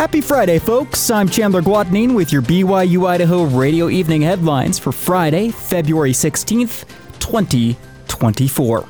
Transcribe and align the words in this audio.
Happy 0.00 0.22
Friday, 0.22 0.58
folks. 0.58 1.10
I'm 1.10 1.28
Chandler 1.28 1.60
Guadagnine 1.60 2.14
with 2.14 2.32
your 2.32 2.40
BYU 2.40 3.06
Idaho 3.06 3.44
radio 3.44 3.90
evening 3.90 4.22
headlines 4.22 4.78
for 4.78 4.92
Friday, 4.92 5.50
February 5.50 6.12
16th, 6.12 6.86
2024. 7.18 8.86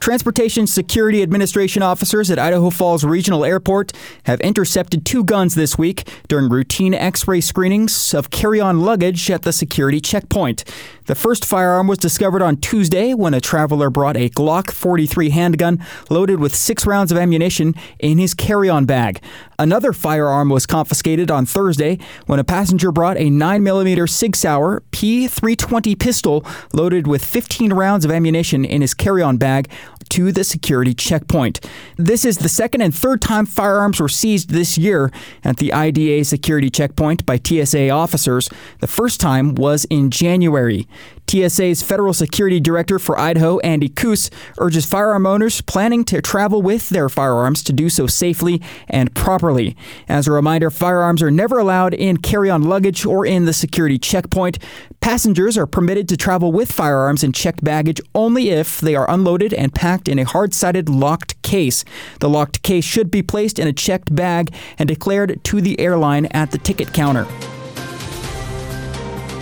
Transportation 0.00 0.66
Security 0.66 1.22
Administration 1.22 1.82
officers 1.82 2.30
at 2.30 2.38
Idaho 2.38 2.70
Falls 2.70 3.04
Regional 3.04 3.44
Airport 3.44 3.92
have 4.24 4.40
intercepted 4.40 5.04
two 5.04 5.24
guns 5.24 5.54
this 5.54 5.76
week 5.76 6.08
during 6.28 6.48
routine 6.48 6.94
x 6.94 7.26
ray 7.26 7.40
screenings 7.40 8.14
of 8.14 8.30
carry 8.30 8.60
on 8.60 8.80
luggage 8.80 9.30
at 9.30 9.42
the 9.42 9.52
security 9.52 10.00
checkpoint. 10.00 10.64
The 11.06 11.14
first 11.14 11.44
firearm 11.44 11.86
was 11.86 11.98
discovered 11.98 12.42
on 12.42 12.58
Tuesday 12.58 13.14
when 13.14 13.34
a 13.34 13.40
traveler 13.40 13.90
brought 13.90 14.16
a 14.16 14.28
Glock 14.28 14.70
43 14.70 15.30
handgun 15.30 15.84
loaded 16.10 16.38
with 16.38 16.54
six 16.54 16.86
rounds 16.86 17.10
of 17.10 17.18
ammunition 17.18 17.74
in 17.98 18.18
his 18.18 18.34
carry 18.34 18.68
on 18.68 18.84
bag. 18.84 19.22
Another 19.58 19.92
firearm 19.92 20.50
was 20.50 20.66
confiscated 20.66 21.30
on 21.30 21.44
Thursday 21.44 21.98
when 22.26 22.38
a 22.38 22.44
passenger 22.44 22.92
brought 22.92 23.16
a 23.16 23.30
9mm 23.30 24.08
Sig 24.08 24.36
Sauer 24.36 24.82
P320 24.92 25.98
pistol 25.98 26.44
loaded 26.72 27.06
with 27.06 27.24
15 27.24 27.72
rounds 27.72 28.04
of 28.04 28.10
ammunition 28.10 28.64
in 28.64 28.82
his 28.82 28.94
carry 28.94 29.22
on 29.22 29.36
bag 29.36 29.68
to 30.10 30.32
the 30.32 30.44
security 30.44 30.94
checkpoint. 30.94 31.60
This 31.96 32.24
is 32.24 32.38
the 32.38 32.48
second 32.48 32.82
and 32.82 32.94
third 32.94 33.20
time 33.22 33.46
firearms 33.46 34.00
were 34.00 34.08
seized 34.08 34.50
this 34.50 34.78
year 34.78 35.10
at 35.44 35.58
the 35.58 35.72
IDA 35.72 36.24
security 36.24 36.70
checkpoint 36.70 37.24
by 37.26 37.38
TSA 37.38 37.90
officers. 37.90 38.48
The 38.80 38.86
first 38.86 39.20
time 39.20 39.54
was 39.54 39.84
in 39.86 40.10
January. 40.10 40.86
TSA's 41.28 41.82
Federal 41.82 42.14
Security 42.14 42.58
Director 42.58 42.98
for 42.98 43.18
Idaho, 43.18 43.58
Andy 43.58 43.88
Koos, 43.88 44.30
urges 44.58 44.86
firearm 44.86 45.26
owners 45.26 45.60
planning 45.60 46.04
to 46.04 46.22
travel 46.22 46.62
with 46.62 46.88
their 46.88 47.08
firearms 47.08 47.62
to 47.64 47.72
do 47.72 47.90
so 47.90 48.06
safely 48.06 48.62
and 48.88 49.14
properly. 49.14 49.76
As 50.08 50.26
a 50.26 50.32
reminder, 50.32 50.70
firearms 50.70 51.22
are 51.22 51.30
never 51.30 51.58
allowed 51.58 51.92
in 51.92 52.16
carry 52.16 52.48
on 52.48 52.62
luggage 52.62 53.04
or 53.04 53.26
in 53.26 53.44
the 53.44 53.52
security 53.52 53.98
checkpoint. 53.98 54.58
Passengers 55.00 55.58
are 55.58 55.66
permitted 55.66 56.08
to 56.08 56.16
travel 56.16 56.50
with 56.50 56.72
firearms 56.72 57.22
in 57.22 57.32
checked 57.32 57.62
baggage 57.62 58.00
only 58.14 58.50
if 58.50 58.80
they 58.80 58.94
are 58.94 59.10
unloaded 59.10 59.52
and 59.52 59.74
packed 59.74 60.08
in 60.08 60.18
a 60.18 60.24
hard 60.24 60.54
sided 60.54 60.88
locked 60.88 61.40
case. 61.42 61.84
The 62.20 62.28
locked 62.28 62.62
case 62.62 62.84
should 62.84 63.10
be 63.10 63.22
placed 63.22 63.58
in 63.58 63.68
a 63.68 63.72
checked 63.72 64.14
bag 64.14 64.54
and 64.78 64.88
declared 64.88 65.42
to 65.44 65.60
the 65.60 65.78
airline 65.78 66.26
at 66.26 66.50
the 66.50 66.58
ticket 66.58 66.92
counter. 66.94 67.26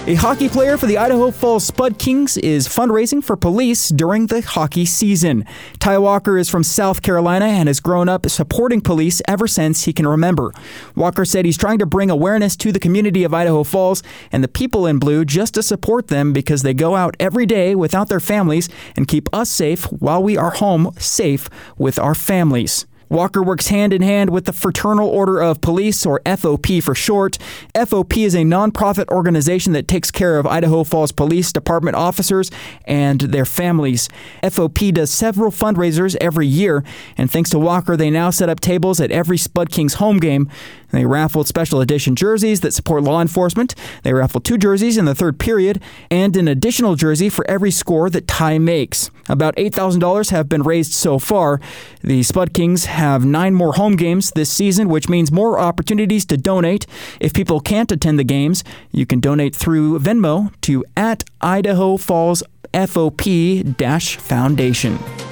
A 0.09 0.15
hockey 0.15 0.49
player 0.49 0.77
for 0.77 0.87
the 0.87 0.99
Idaho 0.99 1.33
Falls 1.33 1.67
Spud 1.67 1.99
Kings 1.99 2.37
is 2.37 2.69
fundraising 2.69 3.25
for 3.25 3.37
police 3.37 3.89
during 3.89 4.29
the 4.29 4.41
hockey 4.41 4.85
season. 4.85 5.45
Ty 5.81 5.99
Walker 5.99 6.39
is 6.39 6.49
from 6.49 6.63
South 6.63 7.03
Carolina 7.03 7.47
and 7.47 7.67
has 7.67 7.81
grown 7.81 8.09
up 8.09 8.31
supporting 8.31 8.81
police 8.81 9.21
ever 9.27 9.49
since 9.49 9.83
he 9.83 9.93
can 9.93 10.07
remember. 10.07 10.53
Walker 10.95 11.25
said 11.25 11.45
he's 11.45 11.59
trying 11.59 11.81
to 11.81 11.87
bring 11.87 12.09
awareness 12.09 12.55
to 12.59 12.71
the 12.71 12.79
community 12.79 13.25
of 13.25 13.35
Idaho 13.35 13.65
Falls 13.65 14.05
and 14.31 14.45
the 14.45 14.49
people 14.49 14.87
in 14.87 15.01
blue 15.01 15.25
just 15.25 15.55
to 15.55 15.63
support 15.63 16.07
them 16.07 16.33
because 16.33 16.63
they 16.63 16.73
go 16.73 16.95
out 16.95 17.17
every 17.19 17.45
day 17.45 17.75
without 17.75 18.09
their 18.09 18.21
families 18.21 18.69
and 18.95 19.09
keep 19.09 19.29
us 19.35 19.51
safe 19.51 19.87
while 19.87 20.23
we 20.23 20.37
are 20.37 20.51
home 20.51 20.93
safe 20.99 21.51
with 21.79 21.99
our 21.99 22.15
families. 22.15 22.87
Walker 23.09 23.43
works 23.43 23.69
hand 23.69 23.93
in 23.93 24.03
hand 24.03 24.31
with 24.31 24.47
the 24.47 24.53
Fraternal 24.53 25.09
Order 25.09 25.41
of 25.41 25.61
Police, 25.61 26.05
or 26.05 26.21
FOP 26.27 26.83
for 26.83 26.95
short. 26.95 27.39
FOP 27.75 28.25
is 28.25 28.35
a 28.35 28.39
nonprofit 28.39 29.09
organization 29.09 29.73
that 29.75 29.87
takes 29.87 30.11
care 30.11 30.39
of 30.39 30.47
Idaho 30.47 30.83
Falls 30.83 31.13
Police 31.13 31.53
Department 31.53 31.97
officers 31.97 32.51
and 32.85 33.21
their 33.21 33.45
families. 33.45 34.09
FOP 34.43 34.93
does 34.93 35.11
several 35.11 35.51
fundraisers 35.51 36.17
every 36.21 36.47
year, 36.47 36.83
and 37.17 37.31
thanks 37.31 37.51
to 37.51 37.59
Walker, 37.59 37.97
they 37.97 38.11
now 38.11 38.31
set 38.31 38.49
up 38.49 38.61
tables 38.61 39.01
at 39.01 39.13
every 39.13 39.39
Spud 39.39 39.71
Kings 39.71 39.95
home 39.95 40.19
game. 40.19 40.51
They 40.93 41.05
raffled 41.05 41.49
special 41.49 41.81
edition 41.81 42.17
jerseys 42.17 42.61
that 42.61 42.75
support 42.75 43.03
law 43.03 43.21
enforcement. 43.21 43.75
They 44.03 44.13
raffled 44.13 44.45
two 44.45 44.59
jerseys 44.59 44.97
in 44.97 45.05
the 45.05 45.15
third 45.15 45.39
period 45.39 45.81
and 46.11 46.37
an 46.37 46.49
additional 46.49 46.95
jersey 46.95 47.29
for 47.29 47.49
every 47.49 47.71
score 47.71 48.11
that 48.11 48.29
Ty 48.29 48.59
makes. 48.59 49.11
About 49.29 49.57
$8,000 49.57 50.31
have 50.31 50.49
been 50.49 50.63
raised 50.63 50.93
so 50.93 51.19
far. 51.19 51.61
The 52.03 52.23
Spud 52.23 52.53
Kings 52.53 52.85
have 52.85 53.25
nine 53.25 53.55
more 53.55 53.75
home 53.75 53.97
games 53.97 54.31
this 54.31 54.51
season, 54.51 54.89
which 54.89 55.09
means 55.09 55.33
more 55.33 55.59
opportunities 55.59 56.25
to 56.27 56.37
donate. 56.37 56.87
If 57.21 57.35
people 57.35 57.61
can't 57.61 57.91
attend 57.91 58.19
the 58.19 58.25
games, 58.25 58.63
you 58.93 59.07
can 59.07 59.21
donate 59.21 59.55
through 59.55 59.99
Venmo 59.99 60.53
to 60.63 60.85
at 60.97 61.25
Idaho 61.41 61.97
Falls 61.97 62.43
FOP 62.73 64.21
Foundation. 64.21 65.26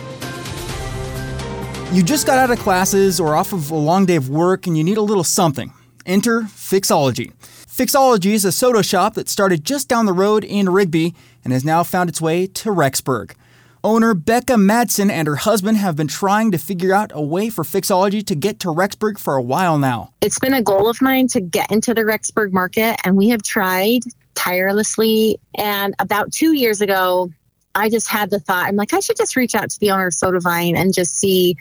You 1.94 2.02
just 2.02 2.26
got 2.26 2.38
out 2.38 2.50
of 2.50 2.58
classes 2.58 3.20
or 3.20 3.36
off 3.36 3.52
of 3.52 3.70
a 3.70 3.76
long 3.76 4.04
day 4.04 4.16
of 4.16 4.28
work 4.28 4.66
and 4.66 4.76
you 4.76 4.82
need 4.82 4.96
a 4.96 5.00
little 5.00 5.22
something. 5.22 5.72
Enter 6.04 6.40
Fixxology. 6.40 7.32
Fixxology 7.40 8.32
is 8.32 8.44
a 8.44 8.50
soda 8.50 8.82
shop 8.82 9.14
that 9.14 9.28
started 9.28 9.62
just 9.62 9.88
down 9.88 10.04
the 10.04 10.12
road 10.12 10.42
in 10.42 10.68
Rigby 10.68 11.14
and 11.44 11.52
has 11.52 11.64
now 11.64 11.84
found 11.84 12.10
its 12.10 12.20
way 12.20 12.48
to 12.48 12.70
Rexburg. 12.70 13.36
Owner 13.84 14.12
Becca 14.12 14.54
Madsen 14.54 15.08
and 15.08 15.28
her 15.28 15.36
husband 15.36 15.76
have 15.76 15.94
been 15.94 16.08
trying 16.08 16.50
to 16.50 16.58
figure 16.58 16.92
out 16.92 17.12
a 17.14 17.22
way 17.22 17.48
for 17.48 17.62
Fixxology 17.62 18.26
to 18.26 18.34
get 18.34 18.58
to 18.58 18.68
Rexburg 18.70 19.16
for 19.16 19.36
a 19.36 19.42
while 19.42 19.78
now. 19.78 20.10
It's 20.20 20.40
been 20.40 20.54
a 20.54 20.62
goal 20.62 20.90
of 20.90 21.00
mine 21.00 21.28
to 21.28 21.40
get 21.40 21.70
into 21.70 21.94
the 21.94 22.00
Rexburg 22.00 22.50
market, 22.50 22.96
and 23.04 23.16
we 23.16 23.28
have 23.28 23.42
tried 23.44 24.02
tirelessly. 24.34 25.38
And 25.54 25.94
about 26.00 26.32
two 26.32 26.54
years 26.54 26.80
ago, 26.80 27.30
I 27.74 27.88
just 27.88 28.08
had 28.08 28.30
the 28.30 28.38
thought, 28.38 28.66
I'm 28.66 28.76
like, 28.76 28.92
I 28.92 29.00
should 29.00 29.16
just 29.16 29.36
reach 29.36 29.54
out 29.54 29.70
to 29.70 29.80
the 29.80 29.90
owner 29.90 30.06
of 30.06 30.14
Soda 30.14 30.40
Vine 30.40 30.76
and 30.76 30.94
just 30.94 31.18
see 31.18 31.56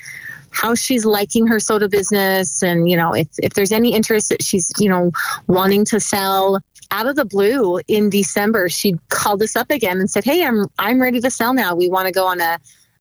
how 0.54 0.76
she's 0.76 1.04
liking 1.04 1.48
her 1.48 1.60
soda 1.60 1.90
business 1.90 2.62
and 2.62 2.90
you 2.90 2.96
know 2.96 3.14
if, 3.14 3.28
if 3.40 3.54
there's 3.56 3.72
any 3.72 3.94
interest 3.94 4.30
that 4.30 4.42
she's 4.42 4.72
you 4.78 4.88
know 4.88 5.12
wanting 5.48 5.84
to 5.86 6.00
sell. 6.00 6.60
Out 6.92 7.08
of 7.08 7.16
the 7.16 7.26
blue 7.26 7.80
in 7.88 8.12
december 8.12 8.70
she 8.70 9.00
called 9.10 9.42
us 9.42 9.56
up 9.56 9.72
again 9.72 10.00
and 10.00 10.12
said 10.12 10.24
hey 10.24 10.46
i'm 10.46 10.68
i'm 10.78 11.02
ready 11.02 11.20
to 11.22 11.32
sell 11.32 11.56
now. 11.56 11.74
We 11.74 11.90
want 11.90 12.06
to 12.06 12.12
go 12.12 12.28
on 12.28 12.40
a 12.40 12.60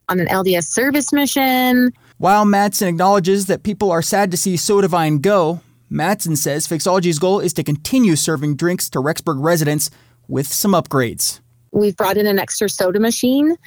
on 0.09 0.19
an 0.19 0.25
lds 0.27 0.63
service 0.63 1.13
mission. 1.13 1.93
While 2.17 2.45
Madsen 2.45 2.87
acknowledges 2.87 3.45
that 3.47 3.61
people 3.61 3.91
are 3.91 4.01
sad 4.01 4.31
to 4.31 4.37
see 4.37 4.57
Soda 4.57 4.87
Vine 4.87 5.19
go, 5.19 5.61
Madsen 5.91 6.37
says 6.37 6.67
Fixxology's 6.67 7.19
goal 7.19 7.39
is 7.39 7.53
to 7.53 7.63
continue 7.63 8.15
serving 8.15 8.55
drinks 8.55 8.89
to 8.91 8.99
Rexburg 8.99 9.43
residents 9.43 9.91
with 10.27 10.47
some 10.47 10.71
upgrades. 10.71 11.39
We've 11.73 11.95
brought 11.95 12.17
in 12.17 12.27
an 12.27 12.39
extra 12.39 12.69
soda 12.69 12.99
machine 12.99 13.57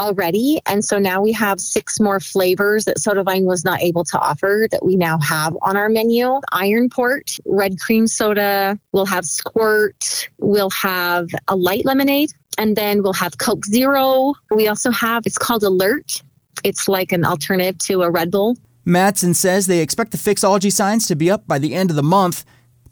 already. 0.00 0.60
And 0.66 0.84
so 0.84 0.98
now 0.98 1.20
we 1.20 1.32
have 1.32 1.60
six 1.60 2.00
more 2.00 2.20
flavors 2.20 2.84
that 2.84 2.98
Soda 2.98 3.22
Vine 3.22 3.44
was 3.44 3.64
not 3.64 3.80
able 3.80 4.04
to 4.04 4.18
offer 4.18 4.66
that 4.70 4.84
we 4.84 4.96
now 4.96 5.18
have 5.20 5.56
on 5.62 5.76
our 5.76 5.88
menu. 5.88 6.40
Iron 6.52 6.88
Port, 6.88 7.38
red 7.44 7.78
cream 7.78 8.06
soda, 8.06 8.78
we'll 8.92 9.06
have 9.06 9.24
Squirt, 9.24 10.28
we'll 10.38 10.70
have 10.70 11.28
a 11.48 11.56
light 11.56 11.84
lemonade, 11.84 12.30
and 12.58 12.76
then 12.76 13.02
we'll 13.02 13.12
have 13.12 13.38
Coke 13.38 13.64
Zero. 13.66 14.34
We 14.50 14.68
also 14.68 14.90
have, 14.90 15.26
it's 15.26 15.38
called 15.38 15.62
Alert. 15.62 16.22
It's 16.62 16.88
like 16.88 17.12
an 17.12 17.24
alternative 17.24 17.78
to 17.78 18.02
a 18.02 18.10
Red 18.10 18.30
Bull. 18.30 18.56
Madsen 18.86 19.34
says 19.34 19.66
they 19.66 19.80
expect 19.80 20.12
the 20.12 20.18
Fixxology 20.18 20.72
signs 20.72 21.06
to 21.06 21.16
be 21.16 21.30
up 21.30 21.46
by 21.46 21.58
the 21.58 21.74
end 21.74 21.90
of 21.90 21.96
the 21.96 22.02
month. 22.02 22.44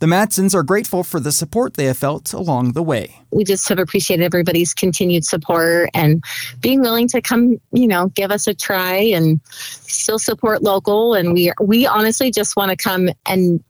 The 0.02 0.08
Madsens 0.08 0.52
are 0.52 0.64
grateful 0.64 1.04
for 1.04 1.20
the 1.20 1.30
support 1.30 1.74
they 1.74 1.84
have 1.84 1.96
felt 1.96 2.32
along 2.32 2.72
the 2.72 2.82
way. 2.82 3.20
We 3.30 3.44
just 3.44 3.68
have 3.68 3.78
appreciated 3.78 4.24
everybody's 4.24 4.74
continued 4.74 5.24
support 5.24 5.90
and 5.94 6.24
being 6.60 6.80
willing 6.80 7.06
to 7.06 7.20
come, 7.22 7.60
you 7.70 7.86
know, 7.86 8.08
give 8.08 8.32
us 8.32 8.48
a 8.48 8.54
try 8.54 8.96
and 8.96 9.40
still 9.52 10.18
support 10.18 10.64
local. 10.64 11.14
And 11.14 11.32
we 11.32 11.52
we 11.60 11.86
honestly 11.86 12.32
just 12.32 12.56
want 12.56 12.70
to 12.70 12.76
come 12.76 13.10
and 13.26 13.62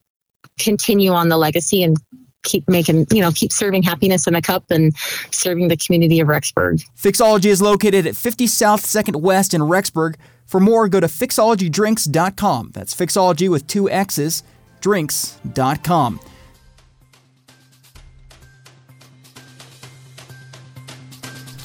continue 0.59 1.11
on 1.11 1.29
the 1.29 1.37
legacy 1.37 1.83
and 1.83 1.99
keep 2.45 2.67
making, 2.67 3.09
you 3.11 3.21
know, 3.21 3.33
keep 3.33 3.53
serving 3.53 3.83
happiness 3.83 4.27
in 4.27 4.35
a 4.35 4.41
cup 4.41 4.71
and 4.71 4.97
serving 5.33 5.69
the 5.69 5.77
community 5.77 6.19
of 6.19 6.29
Rexburg. 6.29 6.83
Fixxology 6.97 7.51
is 7.51 7.61
located 7.61 8.07
at 8.07 8.17
50 8.17 8.47
South 8.47 8.87
2nd 8.87 9.17
West 9.17 9.53
in 9.53 9.61
Rexburg. 9.61 10.15
For 10.47 10.61
more, 10.61 10.89
go 10.89 10.99
to 10.99 11.09
fixxologydrinks.com. 11.09 12.71
That's 12.73 12.95
Fixxology 12.95 13.51
with 13.51 13.67
two 13.67 13.91
X's 13.91 14.43
drinks.com. 14.83 16.21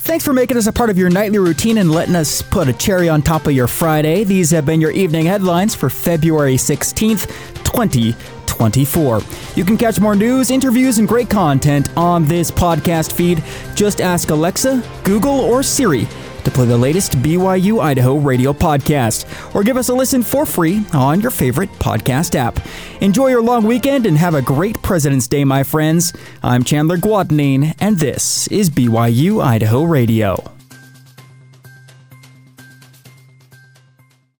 Thanks 0.08 0.24
for 0.24 0.32
making 0.32 0.56
us 0.56 0.68
a 0.68 0.72
part 0.72 0.90
of 0.90 0.98
your 0.98 1.10
nightly 1.10 1.38
routine 1.38 1.80
and 1.80 1.92
letting 1.92 2.16
us 2.16 2.42
put 2.42 2.70
a 2.70 2.74
cherry 2.74 3.10
on 3.10 3.22
top 3.22 3.46
of 3.46 3.52
your 3.52 3.68
Friday. 3.68 4.24
These 4.24 4.52
have 4.52 4.66
been 4.66 4.80
your 4.80 4.92
evening 4.92 5.26
headlines 5.26 5.76
for 5.76 5.90
February 5.90 6.56
16th, 6.56 7.28
2024. 7.66 9.22
You 9.56 9.66
can 9.66 9.76
catch 9.76 10.00
more 10.00 10.16
news, 10.16 10.50
interviews, 10.50 11.00
and 11.00 11.10
great 11.10 11.30
content 11.30 11.90
on 11.98 12.24
this 12.24 12.50
podcast 12.50 13.12
feed. 13.12 13.44
Just 13.76 14.00
ask 14.00 14.30
Alexa, 14.30 14.82
Google, 15.04 15.42
or 15.42 15.62
Siri 15.62 16.08
to 16.48 16.52
play 16.52 16.66
the 16.66 16.78
latest 16.78 17.12
BYU 17.18 17.84
Idaho 17.84 18.16
radio 18.16 18.54
podcast, 18.54 19.26
or 19.54 19.64
give 19.64 19.76
us 19.76 19.90
a 19.90 19.94
listen 19.94 20.24
for 20.24 20.46
free 20.46 20.82
on 20.94 21.20
your 21.20 21.30
favorite 21.30 21.70
podcast 21.74 22.36
app. 22.36 22.66
Enjoy 23.02 23.28
your 23.28 23.42
long 23.42 23.66
weekend 23.66 24.06
and 24.06 24.18
have 24.18 24.34
a 24.34 24.42
great 24.42 24.82
President's 24.82 25.28
Day, 25.28 25.44
my 25.44 25.64
friends. 25.64 26.14
I'm 26.42 26.64
Chandler 26.64 26.98
Guadagnine, 26.98 27.76
and 27.82 28.00
this 28.00 28.48
is 28.48 28.70
BYU 28.70 29.44
Idaho 29.44 29.84
Radio. 29.84 30.57